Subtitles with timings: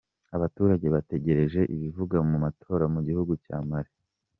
[0.35, 3.91] Abaturage bategereje ibiva mu matora Mugihugu Cya Mali